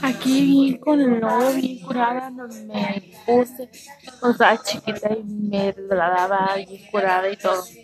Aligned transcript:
Aquí 0.00 0.44
bien 0.44 0.78
con 0.78 1.00
el 1.00 1.20
lodo, 1.20 1.54
bien 1.54 1.78
curada, 1.80 2.30
no 2.30 2.48
me 2.48 3.02
puse, 3.24 3.68
o 4.20 4.32
sea, 4.32 4.56
chiquita 4.62 5.08
y 5.12 5.24
me 5.24 5.74
la 5.76 6.10
daba 6.10 6.54
bien 6.56 6.84
curada 6.90 7.30
y 7.30 7.36
todo. 7.36 7.78